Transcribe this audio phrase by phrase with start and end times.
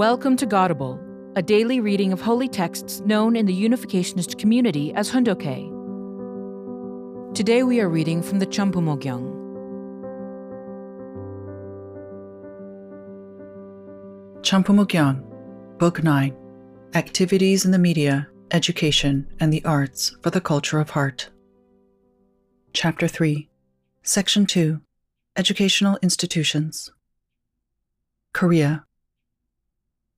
[0.00, 0.98] Welcome to Godable,
[1.36, 5.70] a daily reading of holy texts known in the Unificationist community as Hoon Dok Hae.
[7.34, 9.28] Today we are reading from the Chambumo Gyeong.
[14.40, 15.22] Champumogyang,
[15.76, 16.34] Book 9
[16.94, 21.28] Activities in the Media, Education, and the Arts for the Culture of Heart.
[22.72, 23.50] Chapter 3
[24.02, 24.80] Section 2
[25.36, 26.90] Educational Institutions.
[28.32, 28.86] Korea.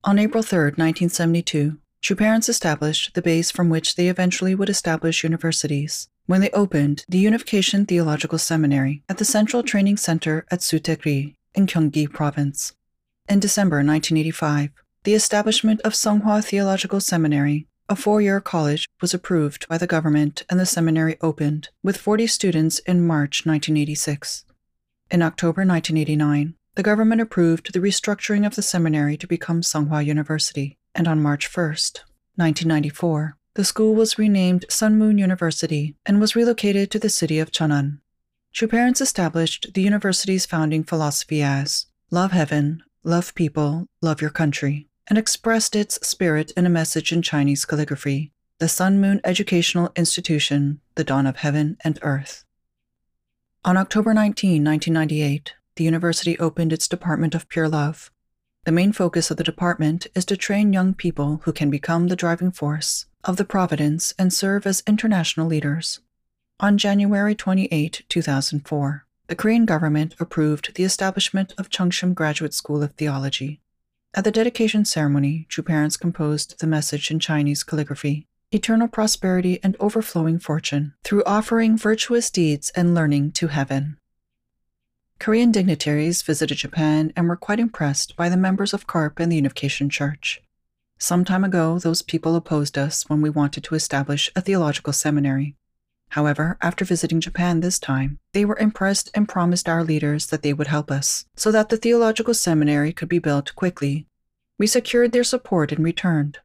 [0.05, 5.23] On April 3, 1972, True parents established the base from which they eventually would establish
[5.23, 11.37] universities when they opened the Unification Theological Seminary at the Central Training Center at Sutaek-ri
[11.55, 12.73] in Gyeonggi Province.
[13.29, 14.71] In December 1985,
[15.05, 20.43] the establishment of Songhwa Theological Seminary, a four year college, was approved by the government
[20.51, 24.45] and the seminary opened, with 40 students in March 1986.
[25.13, 30.79] In October 1989, the government approved the restructuring of the seminary to become Songhwa University,
[30.95, 31.65] and on March 1,
[32.37, 37.99] 1994, the school was renamed Sunmoon University and was relocated to the city of Cheonan.
[38.53, 44.89] True parents established the university's founding philosophy as love heaven, love people, love your country,
[45.09, 51.03] and expressed its spirit in a message in Chinese calligraphy the Sunmoon Educational Institution, the
[51.03, 52.45] dawn of heaven and earth.
[53.65, 58.11] On October 19, 1998, the university opened its Department of Pure Love.
[58.65, 62.17] The main focus of the department is to train young people who can become the
[62.17, 66.01] driving force of the Providence and serve as international leaders.
[66.61, 72.93] On January 28, 2004, the Korean government approved the establishment of Chungshim Graduate School of
[72.93, 73.61] Theology.
[74.15, 79.77] At the dedication ceremony, True parents composed the message in Chinese calligraphy eternal prosperity and
[79.81, 83.97] overflowing fortune through offering virtuous deeds and learning to heaven.
[85.23, 89.37] Korean dignitaries visited Japan and were quite impressed by the members of CARP and the
[89.37, 90.43] Unification Church.
[90.99, 95.55] Some time ago, those people opposed us when we wanted to establish a theological seminary.
[96.09, 100.53] However, after visiting Japan this time, they were impressed and promised our leaders that they
[100.53, 104.09] would help us so that the theological seminary could be built quickly.
[104.59, 106.39] We secured their support and returned.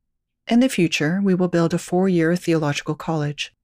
[0.47, 3.55] In the future, we will build a four year theological college.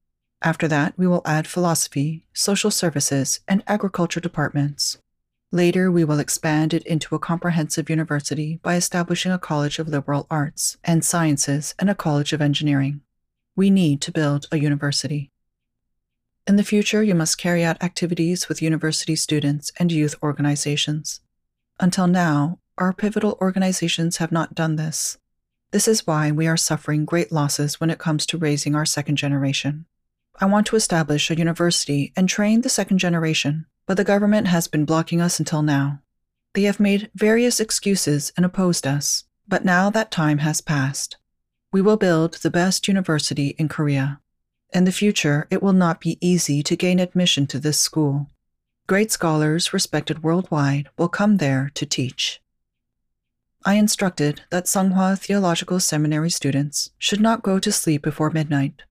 [0.42, 4.98] After that, we will add philosophy, social services, and agriculture departments.
[5.54, 10.26] Later, we will expand it into a comprehensive university by establishing a College of Liberal
[10.28, 13.02] Arts and Sciences and a College of Engineering.
[13.54, 15.30] We need to build a university.
[16.48, 21.20] In the future, you must carry out activities with university students and youth organizations.
[21.78, 25.18] Until now, our pivotal organizations have not done this.
[25.70, 29.18] This is why we are suffering great losses when it comes to raising our second
[29.18, 29.86] generation.
[30.40, 34.68] I want to establish a university and train the second generation but the government has
[34.68, 36.00] been blocking us until now.
[36.54, 41.16] They have made various excuses and opposed us, but now that time has passed.
[41.72, 44.20] We will build the best university in Korea.
[44.72, 48.28] In the future, it will not be easy to gain admission to this school.
[48.86, 52.40] Great scholars respected worldwide will come there to teach.
[53.64, 58.82] I instructed that Songhwa Theological Seminary students should not go to sleep before midnight.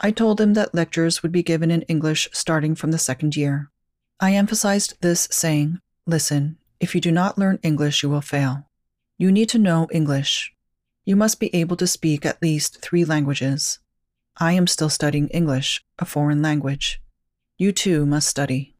[0.00, 3.70] I told them that lectures would be given in English starting from the second year.
[4.20, 8.68] I emphasized this, saying, Listen, if you do not learn English, you will fail.
[9.18, 10.52] You need to know English.
[11.04, 13.78] You must be able to speak at least three languages.
[14.36, 17.00] I am still studying English, a foreign language.
[17.58, 18.74] You too must study.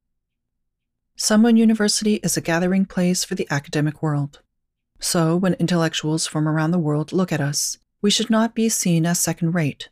[1.17, 4.41] Sunmoon University is a gathering place for the academic world.
[4.99, 9.07] So, when intellectuals from around the world look at us, we should not be seen
[9.07, 9.91] as second rate.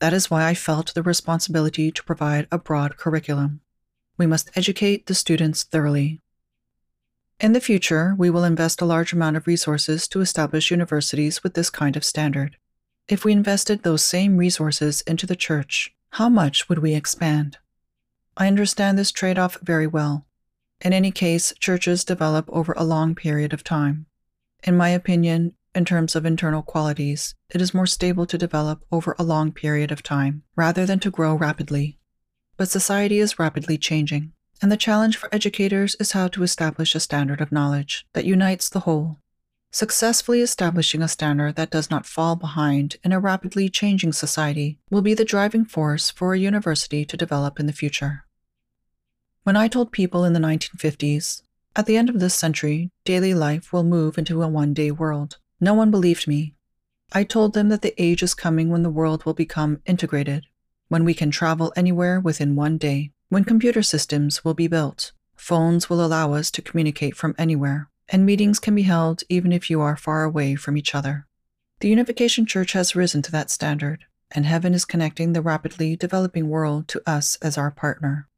[0.00, 3.60] That is why I felt the responsibility to provide a broad curriculum.
[4.18, 6.20] We must educate the students thoroughly.
[7.40, 11.54] In the future, we will invest a large amount of resources to establish universities with
[11.54, 12.56] this kind of standard.
[13.06, 17.58] If we invested those same resources into the church, how much would we expand?
[18.36, 20.26] I understand this trade off very well.
[20.80, 24.06] In any case, churches develop over a long period of time.
[24.64, 29.14] In my opinion, in terms of internal qualities, it is more stable to develop over
[29.16, 31.97] a long period of time rather than to grow rapidly.
[32.58, 37.00] But society is rapidly changing, and the challenge for educators is how to establish a
[37.00, 39.18] standard of knowledge that unites the whole.
[39.70, 45.02] Successfully establishing a standard that does not fall behind in a rapidly changing society will
[45.02, 48.24] be the driving force for a university to develop in the future.
[49.44, 51.42] When I told people in the 1950s,
[51.76, 55.38] at the end of this century, daily life will move into a one day world,
[55.60, 56.54] no one believed me.
[57.12, 60.46] I told them that the age is coming when the world will become integrated,
[60.88, 65.88] when we can travel anywhere within one day, when computer systems will be built, phones
[65.88, 69.80] will allow us to communicate from anywhere, and meetings can be held even if you
[69.80, 71.26] are far away from each other.
[71.80, 76.48] The Unification Church has risen to that standard, and heaven is connecting the rapidly developing
[76.48, 78.28] world to us as our partner.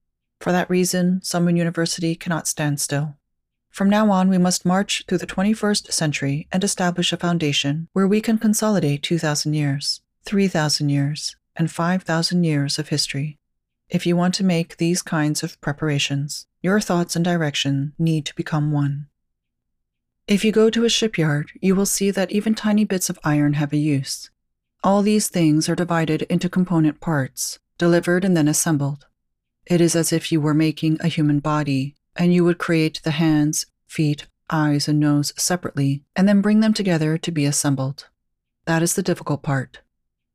[0.41, 3.17] For that reason, Sun University cannot stand still.
[3.71, 8.09] From now on, we must march through the 21st century and establish a foundation where
[8.09, 13.39] we can consolidate 2,000 years, 3,000 years, and 5,000 years of history.
[13.89, 18.35] If you want to make these kinds of preparations, your thoughts and direction need to
[18.35, 19.07] become one.
[20.29, 23.55] If you go to a shipyard, you will see that even tiny bits of iron
[23.55, 24.31] have a use.
[24.85, 29.07] All these things are divided into component parts, delivered and then assembled.
[29.67, 33.11] It is as if you were making a human body, and you would create the
[33.13, 38.09] hands, feet, eyes, and nose separately, and then bring them together to be assembled.
[38.67, 39.81] That is the difficult part.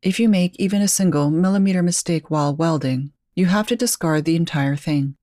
[0.05, 4.35] If you make even a single millimeter mistake while welding, you have to discard the
[4.35, 5.15] entire thing.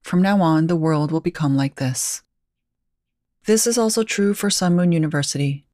[0.00, 2.22] From now on, the world will become like this.
[3.44, 5.66] This is also true for Sun Moon University.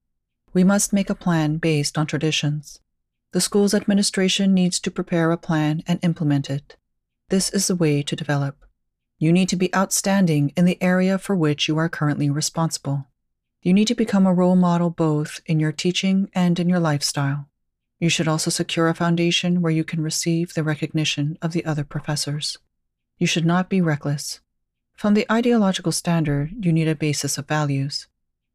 [0.53, 2.81] We must make a plan based on traditions.
[3.31, 6.75] The school's administration needs to prepare a plan and implement it.
[7.29, 8.65] This is the way to develop.
[9.17, 13.07] You need to be outstanding in the area for which you are currently responsible.
[13.63, 17.47] You need to become a role model both in your teaching and in your lifestyle.
[17.99, 21.85] You should also secure a foundation where you can receive the recognition of the other
[21.85, 22.59] professors.
[23.19, 24.41] You should not be reckless.
[24.95, 28.07] From the ideological standard, you need a basis of values.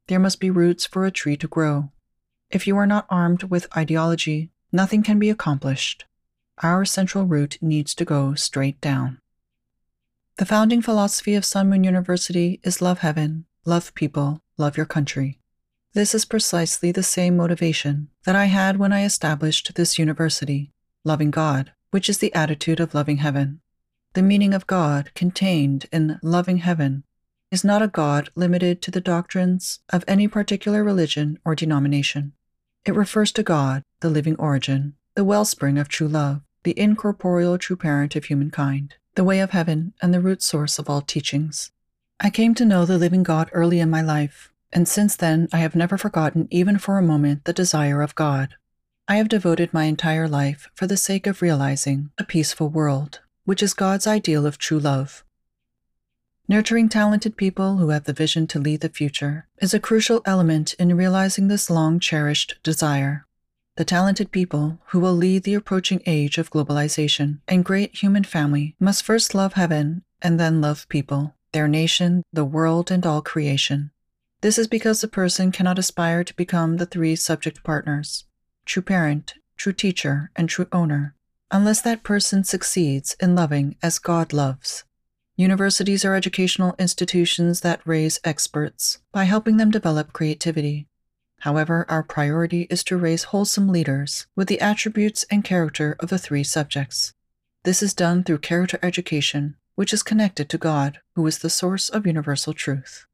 [0.07, 1.91] There must be roots for a tree to grow.
[2.51, 6.05] If you are not armed with ideology, nothing can be accomplished.
[6.61, 9.19] Our central root needs to go straight down.
[10.37, 15.40] The founding philosophy of Sun Moon University is love heaven, love people, love your country.
[15.93, 20.71] This is precisely the same motivation that I had when I established this university,
[21.03, 23.59] loving God, which is the attitude of loving heaven.
[24.13, 27.03] The meaning of God contained in loving heaven
[27.51, 32.31] is not a God limited to the doctrines of any particular religion or denomination.
[32.85, 37.75] It refers to God, the living origin, the wellspring of true love, the incorporeal true
[37.75, 41.73] parent of humankind, the way of heaven, and the root source of all teachings.
[42.17, 45.57] I came to know the living God early in my life, and since then I
[45.57, 48.55] have never forgotten even for a moment the desire of God.
[49.07, 53.61] I have devoted my entire life for the sake of realizing a peaceful world, which
[53.61, 55.23] is God's ideal of true love.
[56.47, 60.73] Nurturing talented people who have the vision to lead the future is a crucial element
[60.75, 63.25] in realizing this long cherished desire.
[63.77, 68.75] The talented people who will lead the approaching age of globalization and great human family
[68.79, 73.91] must first love heaven and then love people, their nation, the world, and all creation.
[74.41, 78.25] This is because the person cannot aspire to become the three subject partners
[78.65, 81.15] true parent, true teacher, and true owner
[81.51, 84.85] unless that person succeeds in loving as God loves.
[85.35, 90.87] Universities are educational institutions that raise experts by helping them develop creativity.
[91.41, 96.17] However, our priority is to raise wholesome leaders with the attributes and character of the
[96.17, 97.13] three subjects.
[97.63, 101.89] This is done through character education, which is connected to God, who is the source
[101.89, 103.05] of universal truth.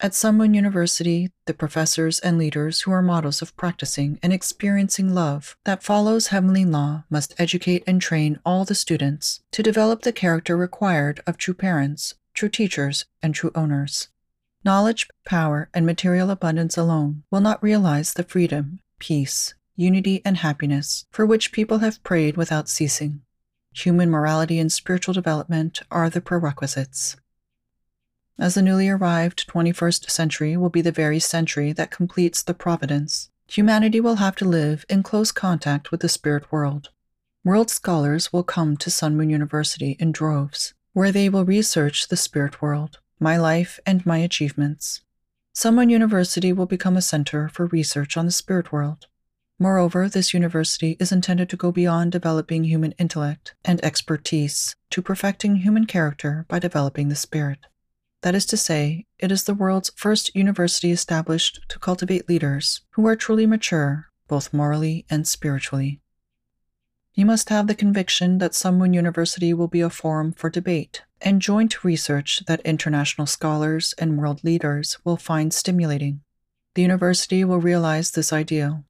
[0.00, 5.56] At Moon University, the professors and leaders who are models of practicing and experiencing love
[5.64, 10.56] that follows heavenly law must educate and train all the students to develop the character
[10.56, 14.06] required of true parents, true teachers, and true owners.
[14.64, 21.06] Knowledge, power, and material abundance alone will not realize the freedom, peace, unity, and happiness
[21.10, 23.22] for which people have prayed without ceasing.
[23.74, 27.16] Human morality and spiritual development are the prerequisites
[28.38, 33.30] as the newly arrived 21st century will be the very century that completes the providence,
[33.48, 36.90] humanity will have to live in close contact with the spirit world.
[37.44, 42.16] World scholars will come to Sun Moon University in droves, where they will research the
[42.16, 45.00] spirit world, my life, and my achievements.
[45.54, 49.06] Sun Moon University will become a center for research on the spirit world.
[49.58, 55.56] Moreover, this university is intended to go beyond developing human intellect and expertise to perfecting
[55.56, 57.58] human character by developing the spirit.
[58.22, 63.06] That is to say, it is the world's first university established to cultivate leaders who
[63.06, 66.00] are truly mature, both morally and spiritually.
[67.14, 71.02] You must have the conviction that Sun Moon University will be a forum for debate
[71.20, 76.20] and joint research that international scholars and world leaders will find stimulating.
[76.74, 78.84] The university will realize this ideal.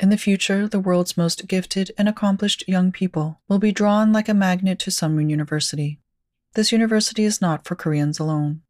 [0.00, 4.28] In the future, the world's most gifted and accomplished young people will be drawn like
[4.28, 6.00] a magnet to Sun Moon University.
[6.54, 8.62] This university is not for Koreans alone.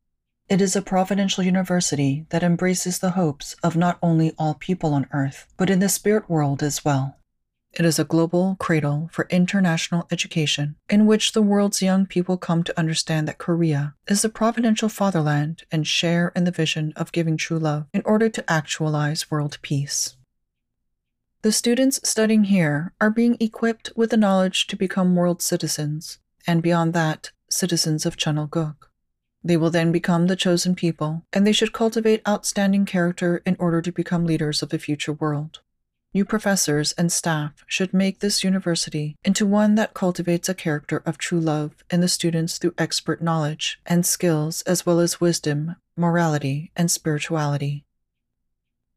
[0.49, 5.07] It is a providential university that embraces the hopes of not only all people on
[5.13, 7.19] earth, but in the spirit world as well.
[7.75, 12.65] It is a global cradle for international education in which the world's young people come
[12.65, 17.37] to understand that Korea is the providential fatherland and share in the vision of giving
[17.37, 20.17] true love in order to actualize world peace.
[21.43, 26.63] The students studying here are being equipped with the knowledge to become world citizens, and
[26.63, 28.88] beyond that, citizens of Cheonilguk.
[29.43, 33.81] They will then become the chosen people, and they should cultivate outstanding character in order
[33.83, 35.61] to become leaders of the future world.
[36.11, 41.19] You professors and staff should make this university into one that cultivates a character of
[41.19, 46.73] true love in the students through expert knowledge and skills as well as wisdom, morality,
[46.75, 47.85] and spirituality.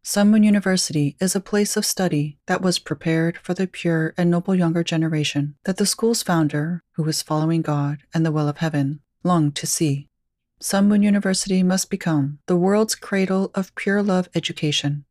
[0.03, 4.55] Sunmoon University is a place of study that was prepared for the pure and noble
[4.55, 9.01] younger generation that the school's founder, who was following God and the will of heaven,
[9.23, 10.07] longed to see.
[10.61, 15.05] Sunmoon University must become the world's cradle of pure love education.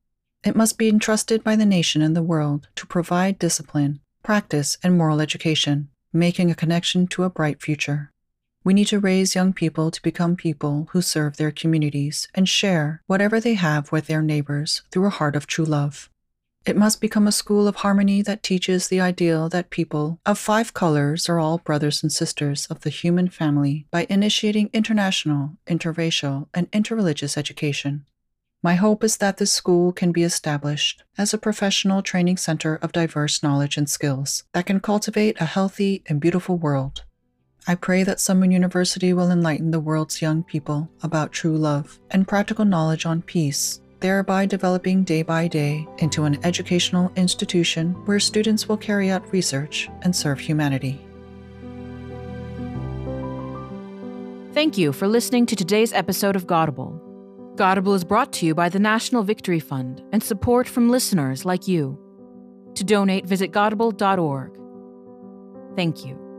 [0.45, 4.97] It must be entrusted by the nation and the world to provide discipline, practice, and
[4.97, 8.13] moral education, making a connection to a bright future.
[8.63, 13.03] We need to raise young people to become people who serve their communities and share
[13.09, 16.11] whatever they have with their neighbors through a heart of true love.
[16.67, 20.75] It must become a school of harmony that teaches the ideal that people of five
[20.75, 26.71] colors are all brothers and sisters of the human family by initiating international, interracial, and
[26.71, 28.05] interreligious education.
[28.63, 32.93] My hope is that this school can be established as a professional training center of
[32.93, 37.05] diverse knowledge and skills that can cultivate a healthy and beautiful world
[37.67, 42.27] I pray that Sunmoon University will enlighten the world's young people about true love and
[42.27, 48.69] practical knowledge on peace, thereby developing day by day into an educational institution where students
[48.69, 51.01] will carry out research and serve humanity.
[54.53, 57.01] Thank you for listening to today's episode of Godable.
[57.57, 61.69] Godable is brought to you by the National Victory Fund and support from listeners like
[61.69, 61.99] you.
[62.75, 64.57] To donate, visit godable.org.
[65.77, 66.30] Thank you.